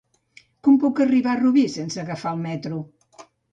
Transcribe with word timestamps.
Com 0.67 0.79
puc 0.83 1.01
arribar 1.05 1.35
a 1.35 1.39
Rubí 1.43 1.67
sense 1.75 2.03
agafar 2.07 2.35
el 2.39 2.43
metro? 2.49 2.83